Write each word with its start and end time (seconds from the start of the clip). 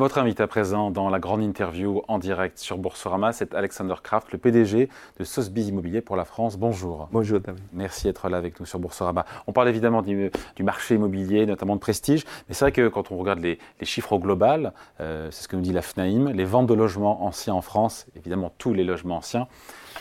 Votre 0.00 0.16
invité 0.16 0.42
à 0.42 0.46
présent 0.46 0.90
dans 0.90 1.10
la 1.10 1.18
grande 1.18 1.42
interview 1.42 2.00
en 2.08 2.18
direct 2.18 2.56
sur 2.56 2.78
Boursorama, 2.78 3.34
c'est 3.34 3.54
Alexander 3.54 3.96
Kraft, 4.02 4.32
le 4.32 4.38
PDG 4.38 4.88
de 5.18 5.24
Sotheby's 5.24 5.68
Immobilier 5.68 6.00
pour 6.00 6.16
la 6.16 6.24
France. 6.24 6.56
Bonjour. 6.56 7.10
Bonjour 7.12 7.38
David. 7.38 7.62
Merci 7.74 8.04
d'être 8.04 8.30
là 8.30 8.38
avec 8.38 8.58
nous 8.58 8.64
sur 8.64 8.78
Boursorama. 8.78 9.26
On 9.46 9.52
parle 9.52 9.68
évidemment 9.68 10.00
du, 10.00 10.30
marché 10.60 10.94
immobilier, 10.94 11.44
notamment 11.44 11.74
de 11.74 11.80
prestige, 11.80 12.24
mais 12.48 12.54
c'est 12.54 12.64
vrai 12.64 12.72
que 12.72 12.88
quand 12.88 13.12
on 13.12 13.18
regarde 13.18 13.40
les, 13.40 13.58
chiffres 13.82 14.14
au 14.14 14.18
global, 14.18 14.72
euh, 15.00 15.30
c'est 15.30 15.42
ce 15.42 15.48
que 15.48 15.56
nous 15.56 15.60
dit 15.60 15.74
la 15.74 15.82
FNAIM, 15.82 16.32
les 16.32 16.46
ventes 16.46 16.68
de 16.68 16.72
logements 16.72 17.26
anciens 17.26 17.52
en 17.52 17.60
France, 17.60 18.06
évidemment 18.16 18.54
tous 18.56 18.72
les 18.72 18.84
logements 18.84 19.18
anciens, 19.18 19.48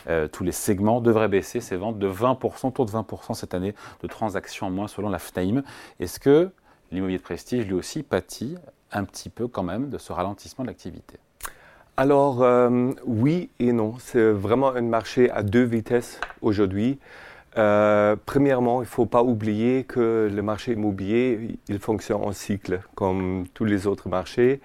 euh, 0.07 0.29
tous 0.29 0.45
les 0.45 0.53
segments 0.53 1.01
devraient 1.01 1.27
baisser 1.27 1.59
ces 1.59 1.75
ventes 1.75 1.99
de 1.99 2.09
20%, 2.09 2.67
autour 2.67 2.85
de 2.85 2.91
20% 2.91 3.33
cette 3.33 3.53
année 3.53 3.75
de 4.01 4.07
transactions 4.07 4.67
en 4.67 4.71
moins 4.71 4.87
selon 4.87 5.09
la 5.09 5.19
FNAIM. 5.19 5.61
Est-ce 5.99 6.21
que 6.21 6.51
l'immobilier 6.89 7.17
de 7.17 7.23
prestige 7.23 7.65
lui 7.65 7.73
aussi 7.73 8.01
pâtit 8.01 8.55
un 8.91 9.03
petit 9.03 9.29
peu 9.29 9.47
quand 9.47 9.63
même 9.63 9.89
de 9.89 9.97
ce 9.97 10.11
ralentissement 10.11 10.63
de 10.63 10.69
l'activité 10.69 11.17
Alors 11.97 12.43
euh, 12.43 12.91
oui 13.05 13.49
et 13.59 13.71
non. 13.71 13.95
C'est 13.99 14.31
vraiment 14.31 14.73
un 14.73 14.81
marché 14.81 15.29
à 15.31 15.43
deux 15.43 15.63
vitesses 15.63 16.19
aujourd'hui. 16.41 16.99
Euh, 17.57 18.15
premièrement, 18.25 18.81
il 18.81 18.85
ne 18.85 18.89
faut 18.89 19.05
pas 19.05 19.23
oublier 19.23 19.83
que 19.83 20.29
le 20.31 20.41
marché 20.41 20.73
immobilier, 20.73 21.57
il 21.67 21.79
fonctionne 21.79 22.21
en 22.23 22.31
cycle, 22.31 22.81
comme 22.95 23.45
tous 23.53 23.65
les 23.65 23.87
autres 23.87 24.07
marchés. 24.07 24.61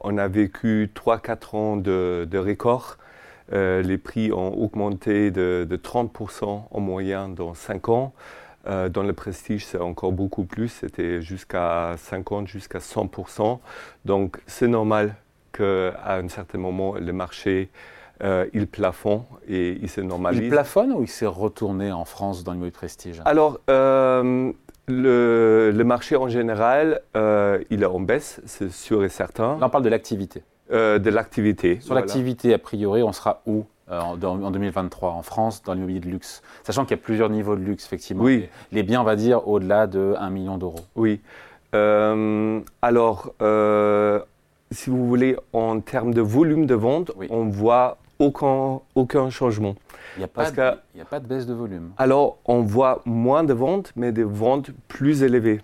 On 0.00 0.18
a 0.18 0.28
vécu 0.28 0.90
3-4 0.94 1.56
ans 1.56 1.76
de, 1.76 2.26
de 2.30 2.38
records. 2.38 2.98
Euh, 3.52 3.80
les 3.82 3.96
prix 3.96 4.32
ont 4.32 4.52
augmenté 4.54 5.30
de, 5.30 5.66
de 5.68 5.76
30% 5.76 6.62
en 6.70 6.80
moyenne 6.80 7.34
dans 7.34 7.54
5 7.54 7.88
ans. 7.88 8.12
Euh, 8.66 8.88
dans 8.88 9.02
le 9.02 9.12
prestige, 9.12 9.64
c'est 9.64 9.78
encore 9.78 10.12
beaucoup 10.12 10.44
plus. 10.44 10.68
C'était 10.68 11.22
jusqu'à 11.22 11.94
50, 11.98 12.48
jusqu'à 12.48 12.78
100%. 12.78 13.58
Donc, 14.04 14.38
c'est 14.46 14.68
normal 14.68 15.14
qu'à 15.52 16.16
un 16.16 16.28
certain 16.28 16.58
moment, 16.58 16.94
le 16.94 17.12
marché, 17.12 17.70
euh, 18.22 18.46
il 18.52 18.66
plafonne 18.66 19.22
et 19.48 19.78
il 19.80 19.88
se 19.88 20.00
normalise. 20.00 20.40
Il 20.40 20.50
plafonne 20.50 20.92
ou 20.92 21.02
il 21.02 21.08
s'est 21.08 21.26
retourné 21.26 21.92
en 21.92 22.04
France 22.04 22.44
dans 22.44 22.52
l'immobilier 22.52 22.72
de 22.72 22.76
prestige? 22.76 23.22
Alors, 23.24 23.60
euh, 23.70 24.52
le, 24.88 25.70
le, 25.74 25.84
marché 25.84 26.16
en 26.16 26.28
général, 26.28 27.00
il 27.14 27.82
est 27.82 27.86
en 27.86 28.00
baisse, 28.00 28.40
c'est 28.46 28.70
sûr 28.70 29.04
et 29.04 29.08
certain. 29.08 29.58
Là, 29.58 29.66
on 29.66 29.70
parle 29.70 29.84
de 29.84 29.88
l'activité. 29.90 30.42
de 30.70 31.10
l'activité. 31.10 31.78
Sur 31.80 31.94
l'activité, 31.94 32.54
a 32.54 32.58
priori, 32.58 33.02
on 33.02 33.12
sera 33.12 33.42
où? 33.46 33.64
Euh, 33.88 34.00
en, 34.00 34.16
2023 34.16 35.12
en 35.12 35.22
France 35.22 35.62
dans 35.62 35.72
l'immobilier 35.72 36.00
de 36.00 36.08
luxe 36.08 36.42
Sachant 36.64 36.84
qu'il 36.84 36.96
y 36.96 37.00
a 37.00 37.02
plusieurs 37.02 37.30
niveaux 37.30 37.54
de 37.54 37.60
luxe, 37.60 37.84
effectivement. 37.84 38.24
Oui. 38.24 38.48
Les, 38.72 38.82
biens, 38.82 39.00
on 39.00 39.04
va 39.04 39.14
dire, 39.14 39.46
au-delà 39.46 39.86
de 39.86 40.16
1 40.18 40.28
million 40.30 40.58
d'euros. 40.58 40.80
Oui. 40.96 41.20
Euh, 41.72 42.60
alors, 42.82 43.32
euh, 43.42 44.20
si 44.72 44.90
vous 44.90 45.06
voulez, 45.06 45.36
en 45.52 45.78
termes 45.78 46.12
de 46.12 46.20
volume 46.20 46.66
de 46.66 46.74
vente, 46.74 47.12
on 47.30 47.44
voit 47.44 47.98
aucun, 48.18 48.80
aucun 48.96 49.30
changement. 49.30 49.76
Il 50.16 50.20
n'y 50.20 50.24
a, 50.24 50.28
pas 50.28 50.50
de, 50.50 50.60
a 50.60 51.04
pas 51.08 51.20
de 51.20 51.26
baisse 51.26 51.46
de 51.46 51.54
volume. 51.54 51.92
Alors, 51.96 52.38
on 52.44 52.62
voit 52.62 53.02
moins 53.04 53.44
de 53.44 53.52
ventes, 53.52 53.92
mais 53.94 54.10
des 54.10 54.24
ventes 54.24 54.70
plus 54.88 55.22
élevées. 55.22 55.60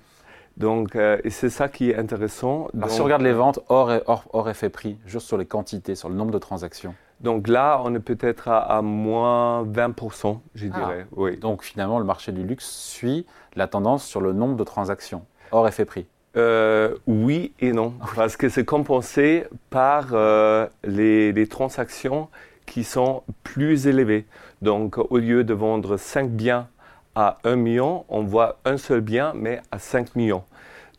Donc, 0.58 0.96
c'est 1.28 1.50
ça 1.50 1.68
qui 1.68 1.90
est 1.90 1.96
intéressant. 1.96 2.68
Alors, 2.76 2.90
si 2.90 3.00
on 3.00 3.04
regarde 3.04 3.22
les 3.22 3.32
ventes 3.32 3.58
hors, 3.68 3.90
hors, 4.06 4.26
hors 4.32 4.48
effet 4.48 4.68
prix, 4.68 4.98
juste 5.06 5.26
sur 5.26 5.38
les 5.38 5.46
quantités, 5.46 5.96
sur 5.96 6.08
le 6.08 6.14
nombre 6.14 6.30
de 6.30 6.38
transactions. 6.38 6.94
Donc 7.22 7.46
là, 7.48 7.80
on 7.84 7.94
est 7.94 8.00
peut-être 8.00 8.48
à, 8.48 8.82
moins 8.82 9.64
20%, 9.64 10.40
je 10.54 10.66
ah. 10.72 10.78
dirais. 10.78 11.06
Oui. 11.12 11.36
Donc 11.36 11.62
finalement, 11.62 11.98
le 11.98 12.04
marché 12.04 12.32
du 12.32 12.42
luxe 12.42 12.68
suit 12.68 13.26
la 13.54 13.66
tendance 13.66 14.04
sur 14.04 14.20
le 14.20 14.32
nombre 14.32 14.56
de 14.56 14.64
transactions, 14.64 15.24
hors 15.52 15.66
effet 15.68 15.84
prix. 15.84 16.06
Euh, 16.36 16.96
oui 17.06 17.52
et 17.60 17.72
non, 17.72 17.92
parce 18.16 18.36
que 18.36 18.48
c'est 18.48 18.64
compensé 18.64 19.44
par 19.70 20.08
euh, 20.12 20.66
les, 20.84 21.46
transactions 21.46 22.28
qui 22.66 22.84
sont 22.84 23.22
plus 23.42 23.86
élevées. 23.86 24.26
Donc 24.62 24.98
au 24.98 25.18
lieu 25.18 25.44
de 25.44 25.52
vendre 25.52 25.96
5 25.96 26.30
biens 26.30 26.68
à 27.14 27.38
1 27.44 27.56
million, 27.56 28.04
on 28.08 28.22
voit 28.22 28.58
un 28.64 28.78
seul 28.78 29.00
bien, 29.00 29.32
mais 29.34 29.60
à 29.70 29.78
5 29.78 30.16
millions. 30.16 30.44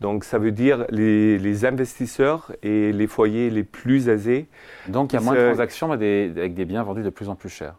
Donc 0.04 0.26
ça 0.26 0.38
veut 0.38 0.52
dire 0.52 0.86
les, 0.90 1.40
les 1.40 1.64
investisseurs 1.64 2.52
et 2.62 2.92
les 2.92 3.08
foyers 3.08 3.50
les 3.50 3.64
plus 3.64 4.10
aisés. 4.10 4.50
Donc 4.90 5.14
il 5.14 5.16
y 5.16 5.18
a 5.18 5.22
moins 5.22 5.34
de 5.34 5.46
transactions 5.46 5.94
avec 5.94 6.54
des 6.54 6.66
biens 6.66 6.84
vendus 6.84 7.04
de 7.04 7.10
plus 7.10 7.30
en 7.30 7.36
plus 7.36 7.48
chers. 7.48 7.76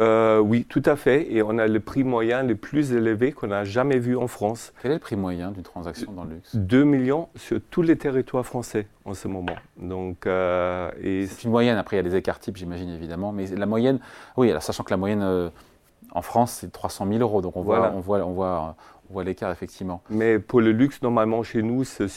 Euh, 0.00 0.40
oui, 0.40 0.64
tout 0.68 0.82
à 0.84 0.96
fait. 0.96 1.32
Et 1.32 1.40
on 1.40 1.56
a 1.56 1.68
le 1.68 1.78
prix 1.80 2.02
moyen 2.02 2.42
le 2.42 2.56
plus 2.56 2.92
élevé 2.92 3.30
qu'on 3.30 3.46
n'a 3.46 3.62
jamais 3.62 3.98
vu 4.00 4.16
en 4.16 4.26
France. 4.26 4.72
Quel 4.82 4.90
est 4.90 4.94
le 4.94 5.00
prix 5.00 5.14
moyen 5.14 5.52
d'une 5.52 5.62
transaction 5.62 6.10
dans 6.10 6.24
le 6.24 6.34
luxe? 6.34 6.56
2 6.56 6.82
millions 6.82 7.28
sur 7.36 7.60
tous 7.70 7.82
les 7.82 7.96
territoires 7.96 8.44
français 8.44 8.88
en 9.04 9.14
ce 9.14 9.28
moment. 9.28 9.54
Donc, 9.76 10.26
euh, 10.26 10.90
C'est 11.00 11.44
une 11.44 11.50
moyenne. 11.50 11.78
Après, 11.78 11.94
il 11.96 11.98
y 11.98 12.06
a 12.06 12.08
des 12.08 12.16
écarts 12.16 12.40
types, 12.40 12.56
j'imagine, 12.56 12.90
évidemment. 12.90 13.30
Mais 13.30 13.46
la 13.46 13.66
moyenne, 13.66 14.00
oui, 14.36 14.50
alors, 14.50 14.62
sachant 14.62 14.82
que 14.82 14.90
la 14.90 14.96
moyenne 14.96 15.22
euh, 15.22 15.48
en 16.12 16.22
France, 16.22 16.58
c'est 16.60 16.72
300 16.72 17.06
000 17.06 17.18
euros. 17.20 17.40
Donc 17.40 17.56
on 17.56 17.62
voit, 17.62 17.92
on 17.94 18.00
voit, 18.00 18.18
on 18.24 18.32
voit 18.32 18.76
on 19.10 19.14
voit 19.14 19.24
l'écart, 19.24 19.50
effectivement. 19.50 20.02
Mais 20.10 20.38
pour 20.38 20.60
le 20.60 20.72
luxe, 20.72 21.02
normalement, 21.02 21.42
chez 21.42 21.62
nous, 21.62 21.84
c'est 21.84 22.08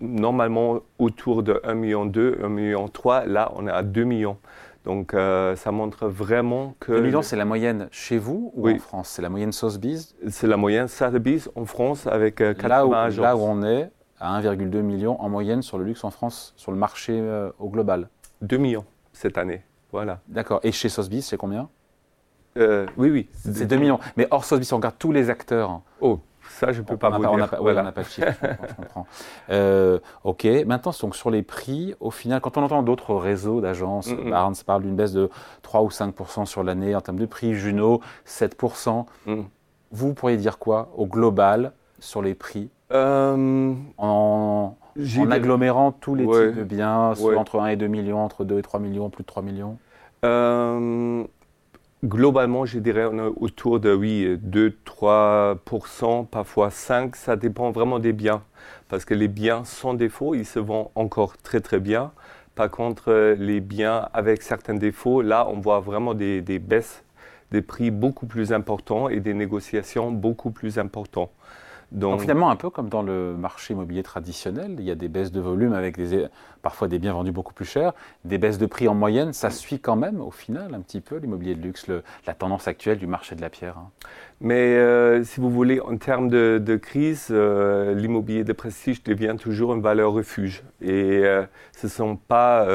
normalement 0.00 0.80
autour 0.98 1.42
de 1.42 1.60
1,2 1.64 1.74
million, 1.74 2.06
1,3 2.06 2.48
million. 2.48 2.88
Là, 3.26 3.52
on 3.54 3.66
est 3.66 3.70
à 3.70 3.82
2 3.82 4.04
millions. 4.04 4.38
Donc, 4.84 5.14
euh, 5.14 5.56
ça 5.56 5.72
montre 5.72 6.08
vraiment 6.08 6.74
que. 6.78 6.92
2 6.92 7.00
millions, 7.00 7.22
c'est 7.22 7.36
la 7.36 7.44
moyenne 7.44 7.88
chez 7.90 8.18
vous 8.18 8.52
ou 8.54 8.68
en 8.68 8.78
France? 8.78 9.08
C'est 9.08 9.22
la 9.22 9.30
moyenne 9.30 9.52
Sotheby's? 9.52 10.14
C'est 10.28 10.46
la 10.46 10.56
moyenne 10.56 10.88
Sotheby's 10.88 11.50
en 11.54 11.64
France 11.64 12.06
avec 12.06 12.36
80 12.36 12.64
euh, 12.64 12.68
là 12.68 12.86
où, 12.86 13.20
Là 13.22 13.36
où 13.36 13.40
on 13.40 13.62
est, 13.62 13.90
à 14.20 14.40
1,2 14.40 14.80
million 14.80 15.20
en 15.20 15.28
moyenne 15.28 15.62
sur 15.62 15.78
le 15.78 15.84
luxe 15.84 16.04
en 16.04 16.10
France, 16.10 16.52
sur 16.56 16.70
le 16.70 16.78
marché 16.78 17.18
euh, 17.18 17.50
au 17.58 17.68
global 17.70 18.08
2 18.42 18.58
millions 18.58 18.84
cette 19.12 19.38
année. 19.38 19.62
Voilà. 19.90 20.20
D'accord. 20.28 20.60
Et 20.64 20.72
chez 20.72 20.88
Sotheby's, 20.88 21.26
c'est 21.26 21.36
combien? 21.36 21.68
Euh, 22.58 22.86
oui, 22.96 23.10
oui. 23.10 23.28
C'est 23.32 23.66
2 23.66 23.76
millions. 23.76 23.98
Mais 24.16 24.26
hors 24.30 24.44
Sotheby's, 24.44 24.72
on 24.72 24.76
regarde 24.76 24.96
tous 24.98 25.12
les 25.12 25.30
acteurs. 25.30 25.80
Oh, 26.00 26.20
ça, 26.48 26.72
je 26.72 26.80
ne 26.80 26.86
peux 26.86 26.96
pas 26.96 27.10
vous 27.10 27.18
dire. 27.18 27.32
On 27.32 27.36
n'a 27.36 27.48
pas, 27.48 27.58
voilà. 27.58 27.90
pas, 27.90 28.02
de 28.02 28.06
chiffre, 28.06 28.32
je 28.68 28.74
comprends. 28.74 29.06
Euh, 29.50 29.98
ok, 30.22 30.46
maintenant, 30.66 30.92
donc, 31.00 31.16
sur 31.16 31.30
les 31.30 31.42
prix, 31.42 31.94
au 32.00 32.10
final, 32.10 32.40
quand 32.40 32.56
on 32.56 32.62
entend 32.62 32.82
d'autres 32.82 33.14
réseaux 33.14 33.60
d'agences, 33.60 34.08
mm 34.08 34.14
-hmm. 34.14 34.30
Barnes 34.30 34.54
parle 34.64 34.82
d'une 34.82 34.96
baisse 34.96 35.12
de 35.12 35.30
3 35.62 35.82
ou 35.82 35.88
5% 35.88 36.46
sur 36.46 36.62
l'année 36.62 36.94
en 36.94 37.00
termes 37.00 37.18
de 37.18 37.26
prix, 37.26 37.54
Juno, 37.54 38.00
7 38.24 38.56
mm. 39.26 39.42
Vous 39.90 40.14
pourriez 40.14 40.36
dire 40.36 40.58
quoi 40.58 40.88
au 40.96 41.06
global 41.06 41.72
sur 41.98 42.22
les 42.22 42.34
prix 42.34 42.68
euh, 42.92 43.72
en, 43.98 44.76
en 45.18 45.30
agglomérant 45.30 45.90
tous 45.92 46.14
les 46.14 46.26
types 46.26 46.56
de 46.56 46.64
biens, 46.64 47.14
entre 47.36 47.60
1 47.60 47.68
et 47.68 47.76
2 47.76 47.88
millions, 47.88 48.22
entre 48.24 48.44
2 48.44 48.58
et 48.58 48.62
3 48.62 48.80
millions, 48.80 49.10
plus 49.10 49.22
de 49.22 49.26
3 49.26 49.42
millions? 49.42 49.76
Euh, 50.24 51.24
Globalement, 52.04 52.66
je 52.66 52.80
dirais 52.80 53.06
autour 53.06 53.80
de 53.80 53.94
oui, 53.94 54.36
2-3%, 54.36 56.26
parfois 56.26 56.68
5%. 56.68 57.14
Ça 57.14 57.36
dépend 57.36 57.70
vraiment 57.70 57.98
des 57.98 58.12
biens. 58.12 58.42
Parce 58.90 59.06
que 59.06 59.14
les 59.14 59.28
biens 59.28 59.64
sans 59.64 59.94
défaut, 59.94 60.34
ils 60.34 60.44
se 60.44 60.58
vendent 60.58 60.90
encore 60.96 61.38
très 61.38 61.60
très 61.60 61.80
bien. 61.80 62.12
Par 62.56 62.70
contre, 62.70 63.34
les 63.38 63.60
biens 63.60 64.08
avec 64.12 64.42
certains 64.42 64.74
défauts, 64.74 65.22
là, 65.22 65.48
on 65.48 65.60
voit 65.60 65.80
vraiment 65.80 66.12
des, 66.12 66.42
des 66.42 66.58
baisses 66.58 67.04
des 67.50 67.62
prix 67.62 67.90
beaucoup 67.92 68.26
plus 68.26 68.52
importants 68.52 69.08
et 69.08 69.20
des 69.20 69.32
négociations 69.32 70.10
beaucoup 70.10 70.50
plus 70.50 70.78
importantes. 70.78 71.30
Donc, 71.92 72.20
finalement, 72.20 72.50
un 72.50 72.56
peu 72.56 72.70
comme 72.70 72.88
dans 72.88 73.02
le 73.02 73.36
marché 73.36 73.74
immobilier 73.74 74.02
traditionnel, 74.02 74.76
il 74.78 74.84
y 74.84 74.90
a 74.90 74.94
des 74.94 75.08
baisses 75.08 75.32
de 75.32 75.40
volume 75.40 75.72
avec 75.72 75.96
des, 75.96 76.26
parfois 76.62 76.88
des 76.88 76.98
biens 76.98 77.12
vendus 77.12 77.32
beaucoup 77.32 77.54
plus 77.54 77.64
chers, 77.64 77.92
des 78.24 78.38
baisses 78.38 78.58
de 78.58 78.66
prix 78.66 78.88
en 78.88 78.94
moyenne, 78.94 79.32
ça 79.32 79.50
suit 79.50 79.78
quand 79.78 79.96
même 79.96 80.20
au 80.20 80.30
final 80.30 80.74
un 80.74 80.80
petit 80.80 81.00
peu 81.00 81.16
l'immobilier 81.16 81.54
de 81.54 81.62
luxe, 81.62 81.86
la 82.26 82.34
tendance 82.34 82.66
actuelle 82.66 82.98
du 82.98 83.06
marché 83.06 83.36
de 83.36 83.40
la 83.40 83.50
pierre. 83.50 83.78
Hein. 83.78 83.90
Mais 84.40 84.76
euh, 84.76 85.22
si 85.24 85.40
vous 85.40 85.50
voulez, 85.50 85.80
en 85.80 85.96
termes 85.96 86.28
de, 86.28 86.76
crise, 86.76 87.28
euh, 87.30 87.94
l'immobilier 87.94 88.44
de 88.44 88.52
prestige 88.52 89.02
devient 89.02 89.36
toujours 89.38 89.74
une 89.74 89.82
valeur 89.82 90.12
refuge. 90.12 90.62
Et 90.82 91.20
euh, 91.24 91.44
ce 91.76 91.86
ne 91.86 91.90
sont 91.90 92.16
pas 92.16 92.66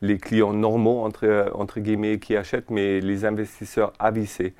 les 0.00 0.18
clients 0.18 0.52
normaux, 0.52 1.04
entre, 1.04 1.50
entre 1.54 1.80
guillemets, 1.80 2.18
qui 2.18 2.36
achètent, 2.36 2.70
mais 2.70 3.00
les 3.00 3.24
investisseurs 3.24 3.92
avissés. 3.98 4.54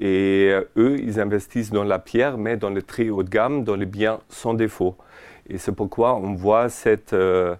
Et 0.00 0.48
euh, 0.50 0.64
eux, 0.78 0.98
ils 0.98 1.20
investissent 1.20 1.70
dans 1.70 1.84
la 1.84 1.98
pierre, 1.98 2.38
mais 2.38 2.56
dans 2.56 2.70
le 2.70 2.82
très 2.82 3.10
haut 3.10 3.22
de 3.22 3.28
gamme, 3.28 3.64
dans 3.64 3.76
les 3.76 3.86
biens 3.86 4.20
sans 4.30 4.54
défaut. 4.54 4.96
Et 5.48 5.58
c'est 5.58 5.72
pourquoi 5.72 6.16
on 6.16 6.34
voit 6.34 6.70
cette, 6.70 7.12
euh, 7.12 7.54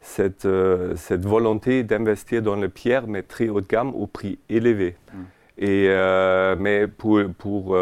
cette, 0.00 0.44
euh, 0.44 0.94
cette 0.96 1.24
volonté 1.24 1.82
d'investir 1.84 2.42
dans 2.42 2.56
la 2.56 2.68
pierre, 2.68 3.06
mais 3.06 3.22
très 3.22 3.48
haut 3.48 3.62
de 3.62 3.66
gamme, 3.66 3.94
au 3.94 4.06
prix 4.06 4.38
élevé. 4.50 4.94
Mm. 5.12 5.18
Et, 5.58 5.88
mais 6.58 6.86
pour, 6.86 7.18
pour, 7.38 7.78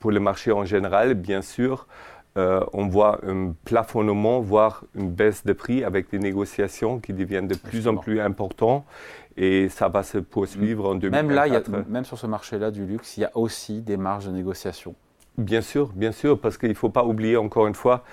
pour 0.00 0.10
le 0.10 0.20
marché 0.20 0.52
en 0.52 0.64
général, 0.64 1.12
bien 1.12 1.42
sûr, 1.42 1.86
on 2.34 2.86
voit 2.86 3.20
un 3.26 3.52
plafonnement, 3.66 4.40
voire 4.40 4.84
une 4.94 5.10
baisse 5.10 5.44
de 5.44 5.52
prix 5.52 5.84
avec 5.84 6.10
des 6.10 6.18
négociations 6.18 7.00
qui 7.00 7.12
deviennent 7.12 7.46
de 7.46 7.56
plus 7.56 7.88
en 7.88 7.98
plus 7.98 8.22
importantes 8.22 8.86
et 9.36 9.68
ça 9.68 9.88
va 9.88 10.02
se 10.02 10.18
poursuivre 10.18 10.88
en 10.88 10.94
2024. 10.94 11.68
Même 11.68 11.80
là, 11.80 11.84
même 11.88 12.04
sur 12.04 12.18
ce 12.18 12.26
marché-là 12.26 12.70
du 12.70 12.86
luxe, 12.86 13.16
il 13.16 13.20
y 13.20 13.24
a 13.24 13.30
aussi 13.34 13.82
des 13.82 13.96
marges 13.96 14.26
de 14.26 14.32
négociation. 14.32 14.94
Bien 15.36 15.62
sûr, 15.62 15.90
bien 15.94 16.12
sûr, 16.12 16.38
parce 16.38 16.56
qu'il 16.58 16.68
ne 16.68 16.74
faut 16.74 16.90
pas 16.90 17.04
oublier 17.04 17.36
encore 17.36 17.66
une 17.66 17.74
fois, 17.74 18.04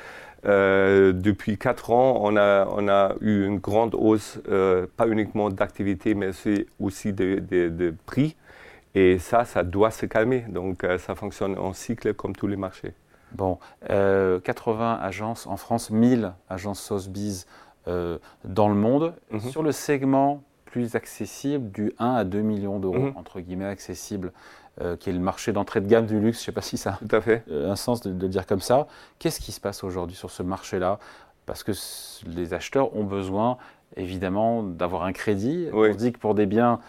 euh, 0.46 1.14
depuis 1.14 1.58
quatre 1.58 1.92
ans, 1.92 2.20
on 2.22 2.36
a, 2.36 2.66
on 2.72 2.88
a 2.88 3.14
eu 3.22 3.46
une 3.46 3.60
grande 3.60 3.94
hausse, 3.96 4.40
euh, 4.50 4.88
pas 4.98 5.08
uniquement 5.08 5.50
d'activité, 5.50 6.16
mais 6.16 6.32
aussi 6.80 7.14
de, 7.14 7.94
prix. 8.06 8.36
Et 8.96 9.20
ça, 9.20 9.46
ça 9.46 9.64
doit 9.64 9.92
se 9.92 10.06
calmer. 10.06 10.46
Donc, 10.50 10.84
euh, 10.84 10.98
ça 10.98 11.16
fonctionne 11.16 11.58
en 11.58 11.74
cycle 11.74 12.14
comme 12.14 12.36
tous 12.36 12.48
les 12.48 12.58
marchés. 12.58 12.94
Bon, 13.34 13.60
80 13.88 15.00
agences 15.02 15.48
en 15.48 15.56
France, 15.56 15.90
1000 15.90 16.34
agences 16.50 16.82
Sotheby's 16.82 17.46
dans 17.86 18.68
le 18.68 18.76
monde. 18.76 19.14
Mhm. 19.32 19.40
Sur 19.40 19.64
le 19.64 19.72
segment 19.72 20.44
plus 20.72 20.96
accessible, 20.96 21.70
du 21.72 21.92
1 22.00 22.16
à 22.16 22.24
2 22.24 22.40
millions 22.40 22.80
d'euros, 22.80 22.98
mhm. 22.98 23.18
entre 23.18 23.42
guillemets, 23.42 23.66
accessible, 23.66 24.32
euh, 24.82 24.96
qui 24.96 25.10
est 25.10 25.14
le 25.14 25.20
marché 25.20 25.52
d'entrée 25.52 25.82
de 25.82 25.88
gamme 25.88 26.06
du 26.06 26.20
luxe. 26.20 26.38
Je 26.38 26.44
ne 26.44 26.46
sais 26.46 26.52
pas 26.54 26.62
si 26.62 26.78
ça 26.78 26.98
a 27.12 27.22
fait. 27.22 27.44
Euh, 27.52 27.70
un 27.70 27.76
sens 27.76 28.02
de, 28.02 28.10
le 28.10 28.30
dire 28.30 28.48
comme 28.48 28.62
ça. 28.62 28.88
Qu'est-ce 29.20 29.42
qui 29.42 29.52
se 29.52 29.60
passe 29.60 29.84
aujourd'hui 29.84 30.16
sur 30.16 30.32
ce 30.32 30.44
marché-là? 30.44 30.98
Parce 31.46 31.64
que 31.64 31.74
les 32.26 32.54
acheteurs 32.54 32.96
ont 32.96 33.04
besoin, 33.04 33.58
évidemment, 33.98 34.64
d'avoir 34.64 35.04
un 35.04 35.12
crédit. 35.12 35.68
On 35.74 35.92
se 35.92 35.98
dit 35.98 36.14
que 36.14 36.20
pour 36.20 36.36
des 36.36 36.46
biens 36.46 36.80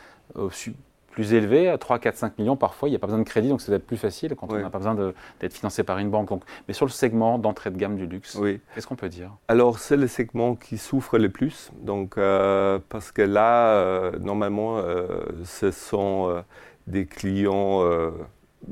plus 1.12 1.34
élevés, 1.34 1.68
à 1.68 1.78
3, 1.78 1.98
4, 2.00 2.16
5 2.16 2.38
millions, 2.38 2.56
parfois, 2.56 2.88
il 2.88 2.92
n'y 2.92 2.96
a 2.96 2.98
pas 2.98 3.06
besoin 3.06 3.20
de 3.20 3.28
crédit, 3.28 3.48
donc 3.48 3.60
c'est 3.60 3.78
plus 3.78 3.96
facile 3.96 4.34
quand 4.34 4.52
on 4.52 4.58
n'a 4.58 4.70
pas 4.70 4.78
besoin 4.78 4.96
d'être 5.40 5.54
financé 5.54 5.84
par 5.84 5.98
une 5.98 6.10
banque. 6.10 6.30
mais 6.66 6.74
sur 6.74 6.86
le 6.86 6.90
segment 6.90 7.38
d'entrée 7.38 7.70
de 7.70 7.76
gamme 7.76 7.96
du 7.96 8.06
luxe, 8.06 8.38
qu'est-ce 8.74 8.86
qu'on 8.86 8.96
peut 8.96 9.08
dire? 9.08 9.30
Alors, 9.48 9.78
c'est 9.78 9.96
le 9.96 10.08
segment 10.08 10.56
qui 10.56 10.78
souffre 10.78 11.18
le 11.18 11.28
plus, 11.28 11.70
donc, 11.80 12.18
euh, 12.18 12.78
parce 12.88 13.12
que 13.12 13.22
là, 13.22 14.10
normalement, 14.18 14.82
ce 15.44 15.70
sont 15.70 16.42
des 16.86 17.06
clients 17.06 17.82
euh, 17.82 18.10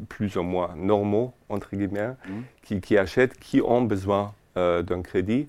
plus 0.09 0.37
ou 0.37 0.43
moins 0.43 0.75
normaux, 0.77 1.33
entre 1.49 1.75
guillemets, 1.75 2.11
mmh. 2.29 2.79
qui, 2.81 2.97
achètent, 2.97 3.39
qui 3.39 3.61
ont 3.61 3.83
besoin 3.83 4.33
euh, 4.57 4.83
d'un 4.83 5.03
crédit. 5.03 5.49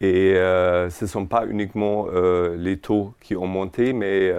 Et 0.00 0.34
euh, 0.36 0.90
ce 0.90 1.04
ne 1.04 1.08
sont 1.08 1.26
pas 1.26 1.46
uniquement 1.46 2.06
les 2.56 2.78
taux 2.78 3.14
qui 3.20 3.36
ont 3.36 3.46
monté, 3.46 3.92
mais 3.92 4.32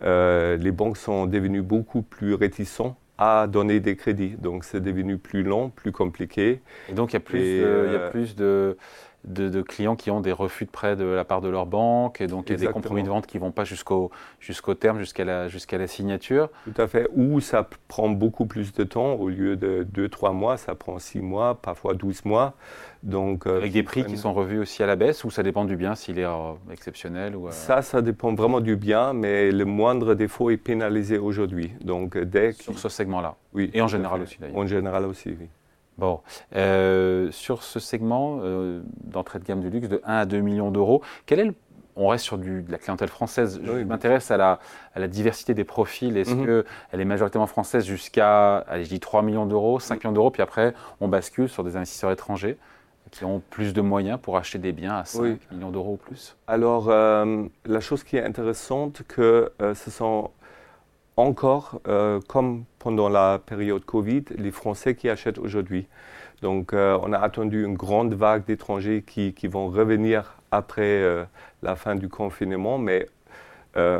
les 0.00 0.72
banques 0.72 0.96
sont 0.96 1.26
devenues 1.26 1.62
beaucoup 1.62 2.02
plus 2.02 2.34
réticentes 2.34 2.96
à 3.16 3.46
donner 3.46 3.80
des 3.80 3.96
crédits. 3.96 4.36
Donc 4.38 4.64
c'est 4.64 4.80
devenu 4.80 5.18
plus 5.18 5.42
long, 5.42 5.70
plus 5.70 5.92
compliqué. 5.92 6.60
Et 6.88 6.92
donc 6.92 7.12
il 7.12 7.14
y 7.14 7.16
a 7.16 7.20
plus, 7.20 7.38
il 7.38 7.92
y 7.92 7.96
a 7.96 8.10
plus 8.10 8.34
de 9.24 9.48
de, 9.48 9.62
clients 9.62 9.96
qui 9.96 10.10
ont 10.10 10.20
des 10.20 10.32
refus 10.32 10.64
de 10.64 10.70
prêt 10.70 10.96
de 10.96 11.04
la 11.04 11.24
part 11.24 11.40
de 11.40 11.48
leur 11.48 11.66
banque, 11.66 12.20
et 12.20 12.26
donc 12.26 12.48
il 12.48 12.52
y 12.52 12.54
a 12.54 12.58
des 12.58 12.72
compromis 12.72 13.02
de 13.02 13.08
vente 13.08 13.26
qui 13.26 13.36
ne 13.36 13.42
vont 13.42 13.50
pas 13.50 13.64
jusqu'au 13.64 14.10
jusqu'au 14.40 14.74
terme, 14.74 14.98
jusqu'à 14.98 15.24
la, 15.24 15.48
jusqu'à 15.48 15.78
la 15.78 15.86
signature. 15.86 16.48
Tout 16.64 16.80
à 16.80 16.86
fait. 16.86 17.08
Ou 17.14 17.40
ça 17.40 17.68
prend 17.88 18.08
beaucoup 18.08 18.46
plus 18.46 18.72
de 18.72 18.84
temps, 18.84 19.14
au 19.14 19.28
lieu 19.28 19.56
de 19.56 19.86
2-3 19.94 20.32
mois, 20.32 20.56
ça 20.56 20.74
prend 20.74 20.98
6 20.98 21.20
mois, 21.20 21.54
parfois 21.54 21.94
12 21.94 22.24
mois. 22.24 22.54
Donc, 23.02 23.46
euh, 23.46 23.58
Avec 23.58 23.72
des 23.72 23.82
prix 23.82 24.04
qui 24.04 24.16
sont 24.16 24.32
revus 24.32 24.58
aussi 24.58 24.82
à 24.82 24.86
la 24.86 24.96
baisse, 24.96 25.24
ou 25.24 25.30
ça 25.30 25.42
dépend 25.42 25.64
du 25.64 25.76
bien, 25.76 25.94
s'il 25.94 26.18
est 26.18 26.24
euh, 26.24 26.52
exceptionnel 26.72 27.36
ou, 27.36 27.48
euh, 27.48 27.50
Ça, 27.50 27.82
ça 27.82 28.00
dépend 28.00 28.34
vraiment 28.34 28.60
du 28.60 28.76
bien, 28.76 29.12
mais 29.12 29.50
le 29.50 29.64
moindre 29.66 30.14
défaut 30.14 30.50
est 30.50 30.56
pénalisé 30.56 31.18
aujourd'hui. 31.18 31.72
Donc, 31.82 32.16
dès 32.16 32.52
Sur 32.52 32.78
ce 32.78 32.88
segment-là 32.88 33.36
Oui. 33.52 33.70
Et 33.74 33.82
en 33.82 33.88
général 33.88 34.22
aussi, 34.22 34.38
d'ailleurs. 34.40 34.56
En 34.56 34.66
général 34.66 35.04
aussi, 35.04 35.36
oui. 35.38 35.48
Bon, 35.98 36.20
euh, 36.56 37.30
sur 37.30 37.62
ce 37.62 37.78
segment 37.78 38.40
euh, 38.42 38.82
d'entrée 39.04 39.38
de 39.38 39.44
gamme 39.44 39.60
du 39.60 39.70
luxe 39.70 39.88
de 39.88 40.00
1 40.04 40.14
à 40.14 40.26
2 40.26 40.40
millions 40.40 40.70
d'euros, 40.70 41.02
quel 41.26 41.40
est 41.40 41.52
on 41.96 42.08
reste 42.08 42.24
sur 42.24 42.38
du, 42.38 42.62
de 42.62 42.72
la 42.72 42.78
clientèle 42.78 43.08
française. 43.08 43.60
Je 43.62 43.70
m'intéresse 43.84 44.32
à 44.32 44.36
la, 44.36 44.58
à 44.96 44.98
la, 44.98 45.06
diversité 45.06 45.54
des 45.54 45.62
profils. 45.62 46.16
Est-ce 46.16 46.34
mhm. 46.34 46.64
qu'elle 46.90 47.00
est 47.00 47.04
majoritairement 47.04 47.46
française 47.46 47.84
jusqu'à, 47.84 48.66
je 48.68 48.88
dis 48.88 48.98
3 48.98 49.22
millions 49.22 49.46
d'euros, 49.46 49.78
5 49.78 50.02
millions 50.02 50.12
d'euros, 50.12 50.32
puis 50.32 50.42
après, 50.42 50.74
on 51.00 51.06
bascule 51.06 51.48
sur 51.48 51.62
des 51.62 51.76
investisseurs 51.76 52.10
étrangers 52.10 52.58
qui 53.12 53.24
ont 53.24 53.40
plus 53.48 53.72
de 53.72 53.80
moyens 53.80 54.18
pour 54.20 54.36
acheter 54.36 54.58
des 54.58 54.72
biens 54.72 54.96
à 54.96 55.04
5 55.04 55.38
millions 55.52 55.70
d'euros 55.70 55.92
ou 55.92 55.96
plus? 55.96 56.36
Alors, 56.48 56.88
euh, 56.88 57.44
la 57.64 57.78
chose 57.78 58.02
qui 58.02 58.16
est 58.16 58.24
intéressante, 58.24 59.02
que 59.06 59.52
ce 59.60 59.90
sont 59.92 60.32
encore, 61.16 61.80
euh, 61.86 62.20
comme 62.26 62.64
pendant 62.78 63.08
la 63.08 63.40
période 63.44 63.84
Covid, 63.84 64.24
les 64.36 64.50
Français 64.50 64.94
qui 64.94 65.08
achètent 65.08 65.38
aujourd'hui. 65.38 65.86
Donc, 66.42 66.72
euh, 66.72 66.98
on 67.02 67.12
a 67.12 67.18
attendu 67.18 67.64
une 67.64 67.74
grande 67.74 68.14
vague 68.14 68.44
d'étrangers 68.44 69.02
qui, 69.06 69.32
qui, 69.32 69.46
vont 69.46 69.68
revenir 69.68 70.36
après 70.50 70.82
euh, 70.82 71.24
la 71.62 71.76
fin 71.76 71.94
du 71.94 72.08
confinement, 72.08 72.78
mais 72.78 73.06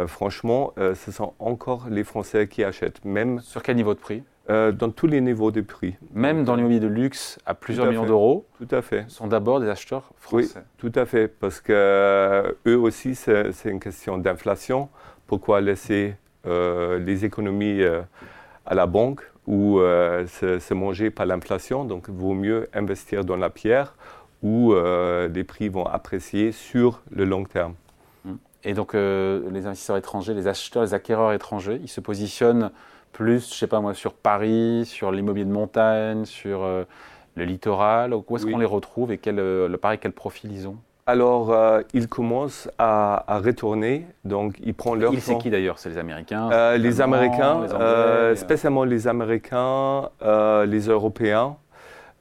franchement, 0.07 0.73
ce 0.77 1.11
sont 1.11 1.35
encore 1.41 1.89
les 1.91 2.05
Français 2.05 2.47
qui 2.47 2.63
achètent. 2.63 3.05
Même 3.05 3.41
Sur 3.41 3.61
quel 3.61 3.75
niveau 3.75 3.93
de 3.93 3.99
prix? 3.99 4.23
Dans 4.49 4.93
tous 4.95 5.09
les 5.09 5.21
niveaux 5.21 5.51
de 5.51 5.63
prix. 5.63 5.97
Même 6.13 6.45
dans 6.45 6.55
l'immobilier 6.55 6.79
de 6.79 6.87
luxe 6.87 7.41
à 7.45 7.55
plusieurs 7.55 7.87
millions 7.87 8.07
d'euros 8.07 8.47
Tout 8.57 8.69
à 8.71 8.83
fait. 8.83 9.05
sont 9.11 9.27
d'abord 9.27 9.59
des 9.59 9.69
acheteurs 9.69 10.13
français. 10.17 10.59
Oui, 10.59 10.63
tout 10.79 10.93
à 10.95 11.07
fait, 11.07 11.27
parce 11.27 11.61
que 11.61 12.57
eux 12.69 12.79
aussi, 12.79 13.17
c'est 13.17 13.53
une 13.65 13.81
question 13.81 14.17
d'inflation. 14.17 14.91
Pourquoi 15.27 15.61
laisser 15.61 16.15
les 16.47 17.25
économies 17.25 17.83
euh, 17.83 18.03
à 18.67 18.75
la 18.75 18.87
banque 18.87 19.21
ou 19.47 19.79
euh, 19.79 20.27
se, 20.27 20.75
manger 20.75 21.11
par 21.11 21.27
l'inflation. 21.27 21.85
Donc, 21.85 22.07
il 22.09 22.15
vaut 22.15 22.35
mieux 22.35 22.69
investir 22.73 23.25
dans 23.25 23.37
la 23.37 23.51
pierre 23.51 23.95
où 24.43 24.75
les 24.75 25.45
prix 25.45 25.71
vont 25.71 25.87
apprécier 25.87 26.53
sur 26.53 27.01
le 27.11 27.25
long 27.25 27.45
terme. 27.45 27.73
Et 28.63 28.75
donc, 28.75 28.93
les 28.93 29.67
investisseurs 29.67 29.97
étrangers, 29.97 30.35
les 30.35 30.47
acheteurs, 30.47 30.83
les 30.83 30.93
acquéreurs 30.93 31.33
étrangers, 31.33 31.81
ils 31.83 31.89
se 31.89 32.03
positionnent 32.03 32.71
plus, 33.13 33.49
je 33.51 33.55
sais 33.55 33.67
pas 33.67 33.81
moi, 33.81 33.95
sur 33.95 34.13
Paris, 34.13 34.85
sur 34.85 35.13
l'immobilier 35.13 35.47
de 35.47 35.51
montagne, 35.51 36.27
sur 36.27 36.63
le 36.63 37.45
littoral. 37.45 38.13
Où 38.13 38.37
est-ce 38.37 38.45
qu'on 38.45 38.59
les 38.59 38.67
retrouve 38.67 39.13
et 39.13 39.17
quel, 39.17 39.79
pareil, 39.81 39.99
quel 39.99 40.13
profil 40.13 40.53
ils 40.53 40.69
ont? 40.69 40.77
Alors, 41.07 41.53
euh, 41.53 41.83
ils 41.93 42.09
commencent 42.09 42.71
à, 42.79 43.25
retourner, 43.45 44.07
donc 44.25 44.55
ils 44.63 44.73
prennent 44.73 45.01
leur 45.01 45.13
ils, 45.13 45.21
C'est 45.21 45.37
qui 45.37 45.51
d'ailleurs 45.51 45.79
C'est 45.79 45.91
les 45.91 45.99
Américains 45.99 46.51
euh, 46.51 46.79
Les 46.79 47.03
Américains, 47.03 47.67
euh, 47.75 48.35
spécialement 48.35 48.85
les 48.85 49.07
Américains, 49.07 50.09
les 50.23 50.89
Européens. 50.89 51.57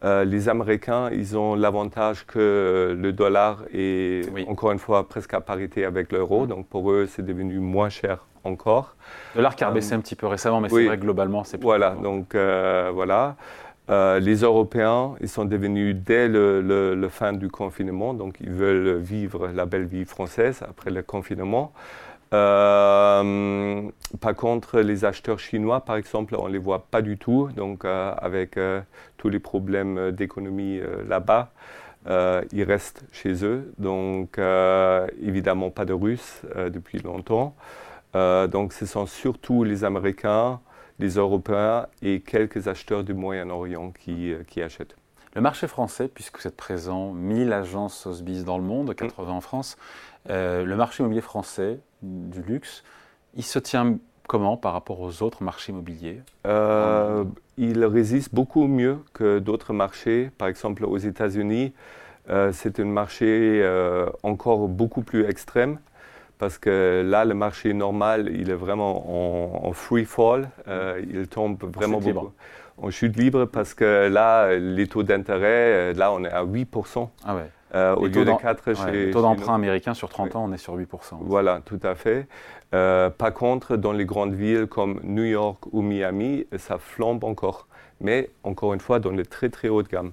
les 0.04 0.50
Américains, 0.50 1.10
ils 1.12 1.38
ont 1.38 1.56
l'avantage 1.56 2.26
que 2.26 2.94
le 3.00 3.14
dollar 3.14 3.64
est, 3.74 4.28
encore 4.50 4.74
une 4.74 4.80
fois, 4.80 5.08
presque 5.08 5.34
à 5.34 5.40
parité 5.40 5.86
avec 5.86 6.12
l'euro, 6.12 6.46
donc 6.46 6.68
pour 6.68 6.92
eux, 6.92 7.08
c'est 7.08 7.26
devenu 7.26 7.60
moins 7.60 7.90
cher 7.90 8.26
encore. 8.44 8.96
Le 9.34 9.38
dollar 9.38 9.56
qui 9.56 9.64
a 9.64 9.72
baissé 9.72 9.94
un 9.94 10.02
petit 10.02 10.16
peu 10.16 10.28
récemment, 10.28 10.60
mais 10.60 10.68
c'est 10.68 10.86
vrai 10.86 10.98
que 10.98 11.04
globalement, 11.04 11.46
c'est 11.46 11.58
plus 11.58 11.64
Voilà, 11.64 11.92
donc 11.92 12.36
voilà. 12.36 13.38
Euh, 13.90 14.20
les 14.20 14.38
Européens, 14.38 15.16
ils 15.20 15.28
sont 15.28 15.46
devenus 15.46 15.96
dès 15.96 16.28
le, 16.30 17.08
fin 17.10 17.34
du 17.34 17.50
confinement, 17.50 18.14
donc 18.14 18.38
ils 18.40 18.52
veulent 18.52 18.98
vivre 18.98 19.50
la 19.50 19.66
belle 19.66 19.86
vie 19.86 20.06
française 20.06 20.62
après 20.68 20.90
le 20.90 21.04
confinement. 21.04 21.74
Euh, 22.34 23.82
par 24.22 24.36
contre, 24.36 24.80
les 24.80 25.06
acheteurs 25.06 25.40
chinois, 25.40 25.82
par 25.82 25.98
exemple, 25.98 26.36
on 26.40 26.48
ne 26.48 26.54
les 26.54 26.60
voit 26.60 26.88
pas 26.90 27.02
du 27.02 27.18
tout, 27.18 27.50
donc 27.56 27.84
euh, 27.86 28.14
avec 28.18 28.58
tous 29.18 29.30
les 29.30 29.40
problèmes 29.40 30.12
d'économie 30.12 30.80
là-bas. 31.10 31.52
ils 32.54 32.64
restent 32.64 33.04
chez 33.12 33.44
eux, 33.44 33.74
donc 33.78 34.40
évidemment 35.22 35.70
pas 35.72 35.86
de 35.86 35.94
Russes 35.94 36.42
depuis 36.56 37.00
longtemps. 37.00 37.56
donc 38.14 38.74
ce 38.74 38.86
sont 38.86 39.06
surtout 39.06 39.64
les 39.64 39.84
Américains, 39.84 40.60
les 41.00 41.16
Européens 41.16 41.88
et 42.02 42.22
quelques 42.22 42.68
acheteurs 42.68 43.04
du 43.04 43.14
Moyen-Orient 43.14 43.92
qui, 43.92 44.32
euh, 44.32 44.44
qui, 44.48 44.62
achètent. 44.62 44.96
Le 45.36 45.42
marché 45.42 45.68
français, 45.68 46.08
puisque 46.08 46.40
vous 46.40 46.48
êtes 46.48 46.56
présent, 46.56 47.12
1000 47.12 47.52
agences 47.54 47.98
Sotheby's 47.98 48.46
dans 48.46 48.58
le 48.58 48.64
monde, 48.64 48.94
80 48.94 49.32
mm. 49.32 49.36
en 49.36 49.42
France, 49.42 49.78
euh, 50.30 50.64
le 50.64 50.76
marché 50.76 51.02
immobilier 51.02 51.22
français 51.22 51.80
du 52.02 52.42
luxe, 52.44 52.84
il 53.36 53.44
se 53.44 53.60
tient 53.60 53.98
comment 54.28 54.58
par 54.58 54.74
rapport 54.74 55.02
aux 55.02 55.24
autres 55.24 55.44
marchés 55.44 55.72
immobiliers? 55.72 56.22
Euh, 56.46 57.26
Il 57.58 57.84
résiste 57.84 58.34
beaucoup 58.34 58.68
mieux 58.68 59.00
que 59.14 59.40
d'autres 59.40 59.74
marchés. 59.74 60.32
Par 60.38 60.48
exemple, 60.48 60.86
aux 60.86 60.98
États-Unis, 60.98 61.74
c'est 62.54 62.80
un 62.80 62.86
marché 62.86 63.62
encore 64.24 64.70
beaucoup 64.70 65.02
plus 65.02 65.26
extrême 65.26 65.78
parce 66.44 66.58
que 66.58 67.02
là, 67.06 67.24
le 67.24 67.36
marché 67.36 67.72
normal, 67.72 68.30
il 68.34 68.50
est 68.50 68.54
vraiment 68.54 69.66
en, 69.66 69.72
free 69.72 70.04
fall. 70.04 70.50
Euh, 70.68 71.02
il 71.10 71.26
tombe 71.30 71.58
vraiment 71.74 72.00
beaucoup. 72.00 72.08
Libre. 72.08 72.34
En 72.78 72.90
chute 72.90 73.16
libre 73.16 73.46
parce 73.46 73.74
que 73.74 74.10
là, 74.10 74.54
les 74.58 74.88
taux 74.88 75.04
d'intérêt, 75.04 75.92
euh, 75.92 75.94
là, 75.94 76.12
on 76.12 76.26
est 76.26 76.30
à 76.30 76.44
8%. 76.44 77.08
Ah 77.24 77.36
ouais. 77.36 77.50
Euh, 77.76 77.96
au 77.96 78.08
lieu 78.08 78.26
de 78.26 78.42
4 78.42 78.74
chez. 78.76 78.92
Le 78.92 79.12
taux 79.12 79.22
d'emprunt 79.22 79.56
américain 79.56 79.94
sur 79.94 80.10
30 80.10 80.36
ans, 80.36 80.44
on 80.50 80.52
est 80.52 80.58
sur 80.58 80.78
8%. 80.78 80.86
Voilà, 81.22 81.62
tout 81.64 81.80
à 81.82 81.96
fait. 81.96 82.28
par 82.72 83.34
contre, 83.34 83.78
dans 83.78 83.94
les 83.94 84.04
grandes 84.04 84.34
villes 84.34 84.68
comme 84.68 85.00
New 85.02 85.24
York 85.24 85.64
ou 85.72 85.82
Miami, 85.82 86.46
ça 86.58 86.78
flambe 86.78 87.24
encore. 87.24 87.70
Mais 88.02 88.32
encore 88.44 88.74
une 88.74 88.82
fois, 88.82 89.00
dans 89.00 89.12
le 89.12 89.26
très 89.26 89.48
très 89.48 89.70
haut 89.70 89.82
de 89.82 89.88
gamme. 89.88 90.12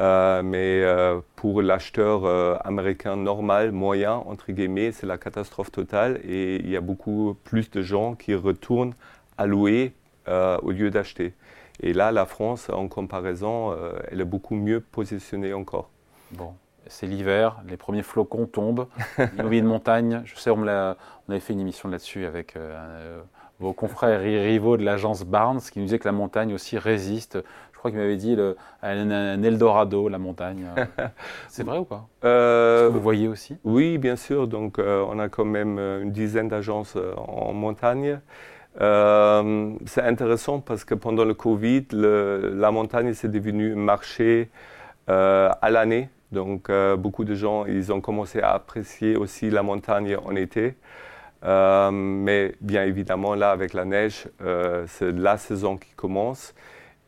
Euh, 0.00 0.42
mais 0.42 0.82
euh, 0.82 1.20
pour 1.36 1.62
l'acheteur 1.62 2.24
euh, 2.24 2.56
américain 2.64 3.16
normal, 3.16 3.72
moyen, 3.72 4.12
entre 4.12 4.52
guillemets, 4.52 4.92
c'est 4.92 5.06
la 5.06 5.16
catastrophe 5.16 5.72
totale 5.72 6.20
et 6.24 6.56
il 6.56 6.68
y 6.68 6.76
a 6.76 6.82
beaucoup 6.82 7.36
plus 7.44 7.70
de 7.70 7.80
gens 7.80 8.14
qui 8.14 8.34
retournent 8.34 8.94
à 9.38 9.46
louer 9.46 9.92
au 10.28 10.72
lieu 10.72 10.90
d'acheter. 10.90 11.34
Et 11.80 11.92
là, 11.92 12.10
la 12.10 12.26
France, 12.26 12.68
en 12.68 12.88
comparaison, 12.88 13.76
elle 14.10 14.20
est 14.20 14.24
beaucoup 14.24 14.56
mieux 14.56 14.80
positionnée 14.80 15.52
encore. 15.52 15.88
Bon, 16.32 16.54
c'est 16.88 17.06
l'hiver, 17.06 17.62
les 17.68 17.76
premiers 17.76 18.02
flocons 18.02 18.46
tombent. 18.46 18.88
L'immobilier 19.36 19.62
de 19.62 19.68
montagne, 19.68 20.22
je 20.24 20.34
sais, 20.34 20.50
on, 20.50 20.62
on 20.62 20.96
avait 21.28 21.38
fait 21.38 21.52
une 21.52 21.60
émission 21.60 21.88
là-dessus 21.88 22.26
avec 22.26 22.56
vos 23.58 23.72
confrères 23.72 24.20
rivaux 24.20 24.76
de 24.76 24.84
l'agence 24.84 25.24
Barnes 25.24 25.60
qui 25.60 25.78
nous 25.78 25.86
disaient 25.86 25.98
que 25.98 26.08
la 26.08 26.12
montagne 26.12 26.52
aussi 26.52 26.76
résiste. 26.76 27.38
Je 27.76 27.78
crois 27.78 27.90
qu'il 27.90 28.00
m'avait 28.00 28.16
dit 28.16 28.34
le, 28.34 28.56
un, 28.82 29.42
Eldorado, 29.42 30.08
la 30.08 30.16
montagne. 30.16 30.66
C'est 31.48 31.62
vrai 31.62 31.76
ou 31.76 31.84
pas? 31.84 32.08
Euh, 32.24 32.88
Vous 32.90 33.02
voyez 33.02 33.28
aussi? 33.28 33.58
Oui, 33.64 33.98
bien 33.98 34.16
sûr. 34.16 34.48
Donc, 34.48 34.78
euh, 34.78 35.04
on 35.06 35.18
a 35.18 35.28
quand 35.28 35.44
même 35.44 35.78
euh, 35.78 36.00
une 36.00 36.10
dizaine 36.10 36.48
d'agences 36.48 36.96
en 37.18 37.52
montagne. 37.52 38.18
c'est 38.78 40.02
intéressant 40.02 40.60
parce 40.60 40.84
que 40.84 40.94
pendant 40.94 41.26
le 41.26 41.34
Covid, 41.34 41.86
la 41.92 42.70
montagne 42.70 43.12
s'est 43.12 43.28
devenue 43.28 43.74
un 43.74 43.76
marché 43.76 44.48
à 45.06 45.70
l'année. 45.70 46.08
Donc, 46.32 46.70
beaucoup 46.98 47.24
de 47.24 47.34
gens, 47.34 47.66
ils 47.66 47.92
ont 47.92 48.00
commencé 48.00 48.40
à 48.40 48.52
apprécier 48.52 49.16
aussi 49.16 49.50
la 49.50 49.62
montagne 49.62 50.16
en 50.16 50.34
été. 50.34 50.76
Euh, 51.44 51.90
mais 51.90 52.54
bien 52.60 52.84
évidemment, 52.84 53.34
là, 53.34 53.50
avec 53.50 53.72
la 53.72 53.84
neige, 53.84 54.28
euh, 54.42 54.84
c'est 54.88 55.12
la 55.12 55.36
saison 55.36 55.76
qui 55.76 55.90
commence. 55.94 56.54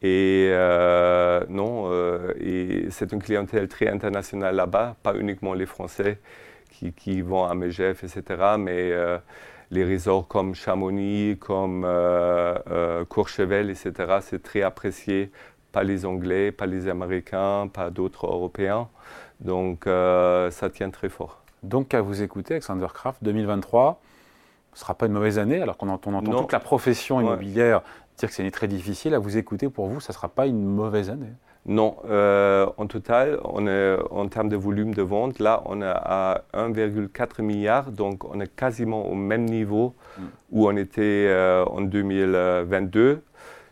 Et 0.03 0.51
euh, 0.53 1.45
non, 1.49 1.91
et 2.41 2.87
c'est 2.91 3.13
une 3.13 3.21
clientèle 3.21 3.67
très 3.69 3.89
internationale 3.89 4.55
là-bas, 4.55 4.97
pas 5.03 5.15
uniquement 5.17 5.55
les 5.55 5.67
Français 5.67 6.21
qui, 6.97 7.21
vont 7.23 7.45
à 7.45 7.55
Megève, 7.55 7.99
etc., 8.05 8.23
mais 8.57 8.93
les 9.73 9.85
resorts 9.85 10.29
comme 10.29 10.55
Chamonix, 10.55 11.37
comme 11.41 11.85
Courchevel, 13.09 13.71
etc., 13.71 14.19
c'est 14.21 14.43
très 14.43 14.63
apprécié 14.63 15.33
par 15.73 15.83
les 15.83 16.07
Anglais, 16.07 16.53
par 16.53 16.69
les 16.69 16.87
Américains, 16.87 17.69
par 17.73 17.91
d'autres 17.91 18.27
Européens. 18.27 18.89
Donc 19.41 19.87
ça 19.87 20.71
tient 20.73 20.91
très 20.91 21.09
fort. 21.09 21.43
Donc 21.65 21.93
à 21.93 22.01
vous 22.01 22.23
écouter, 22.23 22.55
Alexander 22.55 22.87
Kraft, 22.95 23.19
2023, 23.25 24.01
ce 24.01 24.08
ne 24.79 24.81
sera 24.81 24.95
pas 24.95 25.07
une 25.07 25.13
mauvaise 25.13 25.39
année, 25.39 25.61
alors 25.61 25.77
qu'on 25.77 25.89
entend, 25.89 26.23
toute 26.23 26.53
la 26.53 26.61
profession 26.61 27.21
immobilière 27.21 27.83
dire 28.19 28.29
que 28.29 28.35
c'est 28.35 28.43
une 28.43 28.47
année 28.47 28.53
très 28.53 28.69
difficile. 28.69 29.15
À 29.15 29.19
vous 29.19 29.37
écouter, 29.37 29.69
pour 29.69 29.87
vous, 29.87 30.01
ça 30.01 30.13
ne 30.13 30.15
sera 30.15 30.29
pas 30.29 30.47
une 30.47 30.65
mauvaise 30.65 31.11
année 31.11 31.33
Non. 31.67 31.97
Euh, 32.09 32.67
en 32.77 32.87
total, 32.87 33.39
on 33.45 33.67
est, 33.67 33.97
en 34.11 34.29
termes 34.29 34.49
de 34.49 34.57
volume 34.57 34.95
de 34.95 35.03
vente, 35.03 35.39
là, 35.39 35.63
on 35.67 35.81
est 35.81 35.87
à 35.87 36.43
1,4 36.55 37.43
milliard, 37.43 37.91
donc 37.93 38.25
on 38.25 38.41
est 38.41 38.55
quasiment 38.55 39.07
au 39.09 39.15
même 39.15 39.45
niveau 39.45 39.95
mm. 40.19 40.23
où 40.53 40.69
on 40.69 40.77
était 40.77 41.27
euh, 41.29 41.65
en 41.65 41.81
2022 41.81 43.23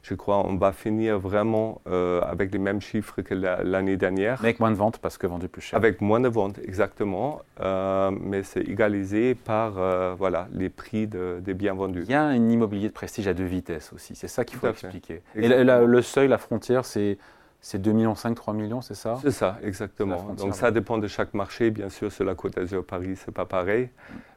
je 0.09 0.15
crois 0.15 0.47
on 0.47 0.55
va 0.55 0.73
finir 0.73 1.19
vraiment 1.19 1.81
euh, 1.89 2.21
avec 2.23 2.53
les 2.53 2.61
mêmes 2.61 2.81
chiffres 2.81 3.23
que 3.23 3.35
l'année 3.35 3.97
dernière. 3.97 4.39
Mais 4.41 4.49
avec 4.49 4.61
moins 4.61 4.71
de 4.71 4.77
ventes 4.77 4.99
parce 4.99 5.19
que 5.19 5.27
vendu 5.27 5.49
plus 5.49 5.63
cher. 5.63 5.77
Avec 5.77 6.01
moins 6.01 6.21
de 6.21 6.29
ventes, 6.29 6.59
exactement. 6.63 7.43
Euh, 7.61 8.13
mais 8.13 8.45
c'est 8.45 8.61
égalisé 8.61 9.35
par 9.35 9.79
euh, 9.79 10.15
voilà, 10.17 10.47
les 10.53 10.69
prix 10.69 11.09
des 11.09 11.55
biens 11.55 11.75
vendus. 11.75 12.05
Il 12.05 12.13
y 12.13 12.15
a 12.15 12.23
un 12.23 12.49
immobilier 12.49 12.89
de 12.89 12.93
prestige 12.93 13.27
à 13.27 13.35
deux 13.35 13.45
vitesses 13.45 13.93
aussi, 13.93 14.15
c'est 14.15 14.29
ça 14.29 14.45
qu'il 14.45 14.59
faut 14.59 14.69
expliquer. 14.69 15.23
Et 15.35 15.49
le 15.49 16.03
seuil, 16.03 16.29
la 16.29 16.39
frontière, 16.39 16.85
c'est 16.85 17.19
c'est 17.63 17.83
2,5 17.83 17.93
millions, 17.95 18.15
3 18.15 18.55
millions, 18.55 18.81
c'est 18.81 18.95
ça? 18.95 19.19
C'est 19.23 19.33
ça, 19.33 19.59
exactement. 19.65 20.35
Donc 20.39 20.55
ça 20.55 20.71
dépend 20.71 20.99
de 20.99 21.09
chaque 21.09 21.35
marché. 21.35 21.73
Bien 21.73 21.89
sûr, 21.89 22.13
sur 22.13 22.25
la 22.25 22.37
Côte 22.37 22.55
d'Azur, 22.55 22.85
Paris, 22.85 23.17
c'est 23.17 23.35
pas 23.35 23.47
pareil. 23.47 23.89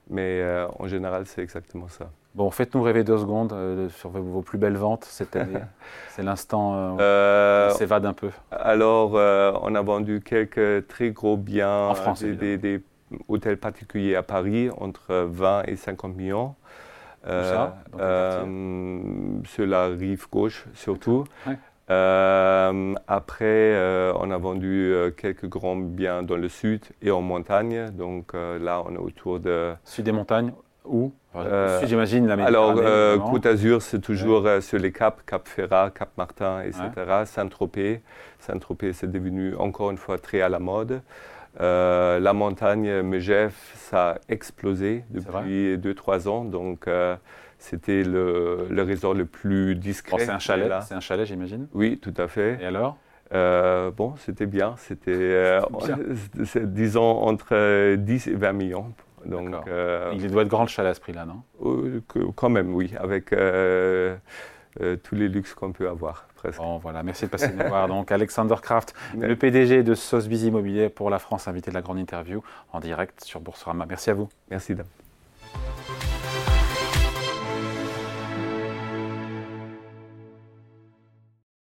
Mais 0.09 0.43
en 0.79 0.87
général, 0.87 1.27
c'est 1.27 1.43
exactement 1.43 1.87
ça. 1.89 2.09
Bon, 2.39 2.49
faites-nous 2.51 2.81
rêver 2.81 3.03
deux 3.03 3.17
secondes 3.17 3.51
euh, 3.51 3.89
sur 3.89 4.11
vos 4.11 4.41
plus 4.41 4.57
belles 4.57 4.77
ventes 4.77 5.03
cette 5.03 5.35
année. 5.35 5.59
C'est 6.11 6.23
l'instant 6.23 6.73
euh, 6.73 7.01
euh 7.01 7.69
s'évade 7.71 8.05
un 8.05 8.13
peu. 8.13 8.29
Alors, 8.49 9.17
euh, 9.17 9.51
on 9.61 9.75
a 9.75 9.81
vendu 9.81 10.21
quelques 10.21 10.87
très 10.87 11.09
gros 11.09 11.35
biens, 11.35 11.87
en 11.89 11.95
France, 11.95 12.23
des, 12.23 12.81
hôtels 13.27 13.57
particuliers 13.57 14.15
à 14.15 14.23
Paris, 14.23 14.69
entre 14.79 15.27
20 15.29 15.63
et 15.63 15.75
50 15.75 16.15
millions. 16.15 16.55
ça, 17.27 17.75
sur 19.43 19.65
la 19.67 19.87
rive 19.87 20.29
gauche 20.31 20.65
surtout. 20.73 21.25
après, 21.89 23.75
on 24.15 24.31
a 24.31 24.37
vendu 24.37 24.93
quelques 25.17 25.47
grands 25.49 25.75
biens 25.75 26.23
dans 26.23 26.37
le 26.37 26.47
sud 26.47 26.85
et 27.01 27.11
en 27.11 27.19
montagne. 27.19 27.89
Donc 27.89 28.31
là, 28.33 28.81
on 28.87 28.95
est 28.95 28.97
autour 28.97 29.41
de... 29.41 29.73
Sud 29.83 30.05
des 30.05 30.13
montagnes 30.13 30.53
où? 30.85 31.11
Euh, 31.35 31.81
J'imagine 31.85 32.27
la 32.27 32.43
Alors, 32.43 32.75
euh, 32.77 33.17
Côte 33.19 33.43
d'Azur, 33.43 33.81
c'est 33.81 33.99
toujours 33.99 34.45
euh, 34.45 34.61
sur 34.61 34.79
les 34.79 34.91
caps, 34.91 35.21
Cap 35.25 35.47
Ferrat, 35.47 35.91
Cap 35.91 36.09
Martin, 36.17 36.61
etc. 36.63 36.81
Saint-Tropez. 37.25 38.01
Saint-Tropez, 38.39 38.93
c'est 38.93 39.11
devenu 39.11 39.55
encore 39.55 39.91
une 39.91 39.97
fois 39.97 40.17
très 40.17 40.41
à 40.41 40.49
la 40.49 40.59
mode. 40.59 41.01
la 41.59 42.33
montagne 42.33 43.01
Megève, 43.01 43.55
ça 43.75 44.11
a 44.11 44.15
explosé 44.27 45.03
depuis 45.09 45.77
2-3 45.77 46.27
ans. 46.27 46.45
Donc, 46.45 46.87
c'était 47.59 48.03
le, 48.03 48.67
le, 48.69 48.83
resort 48.83 49.13
le 49.13 49.25
plus 49.25 49.75
discret. 49.75 50.25
c'est 50.25 50.31
un 50.31 50.39
chalet, 50.39 50.71
c'est 50.81 50.95
un 50.95 51.01
chalet, 51.01 51.27
j'imagine 51.27 51.67
Oui, 51.73 51.99
tout 52.01 52.13
à 52.17 52.27
fait. 52.27 52.57
Et 52.61 52.65
alors? 52.65 52.97
Bon, 53.31 54.15
c'était 54.17 54.47
bien. 54.47 54.75
C'était, 54.77 55.59
disons, 56.55 57.21
entre 57.21 57.95
10 57.95 58.27
et 58.27 58.33
20 58.35 58.53
millions 58.53 58.93
donc, 59.25 59.67
euh, 59.67 60.11
il 60.13 60.29
doit 60.31 60.43
être 60.43 60.47
grand 60.47 60.63
le 60.63 60.69
chalet 60.69 60.91
à 60.91 60.93
ce 60.93 60.99
prix-là, 60.99 61.25
non? 61.25 61.41
Euh, 61.65 62.01
Quand 62.35 62.49
même, 62.49 62.73
oui, 62.73 62.93
avec 62.99 63.33
euh, 63.33 64.17
tous 65.03 65.15
les 65.15 65.27
luxes 65.27 65.53
qu'on 65.53 65.71
peut 65.71 65.89
avoir. 65.89 66.27
Presque. 66.35 66.59
Bon, 66.59 66.77
voilà, 66.77 67.03
merci 67.03 67.25
de 67.25 67.29
passer 67.29 67.51
nous 67.53 67.67
voir. 67.67 67.87
Donc, 67.89 68.11
Alexander 68.11 68.55
Kraft, 68.61 68.93
le 69.17 69.35
PDG 69.35 69.83
de 69.83 69.93
Sotheby's 69.93 70.43
Immobilier 70.43 70.89
pour 70.89 71.09
la 71.09 71.19
France, 71.19 71.47
invité 71.47 71.69
de 71.69 71.75
la 71.75 71.81
grande 71.81 71.99
interview 71.99 72.41
en 72.71 72.79
direct 72.79 73.23
sur 73.23 73.41
Boursorama. 73.41 73.85
Merci 73.85 74.09
à 74.09 74.13
vous. 74.13 74.29
Merci, 74.49 74.75
dame. 74.75 74.87